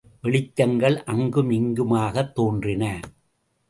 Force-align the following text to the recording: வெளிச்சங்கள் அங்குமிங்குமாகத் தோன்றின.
வெளிச்சங்கள் 0.23 1.03
அங்குமிங்குமாகத் 1.05 2.33
தோன்றின. 2.33 2.99